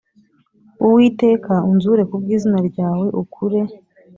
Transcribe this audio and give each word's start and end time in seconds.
Uwiteka 0.85 1.53
unzure 1.69 2.01
ku 2.09 2.15
bw 2.21 2.27
izina 2.35 2.59
ryawe 2.69 3.05
ukure 3.21 3.61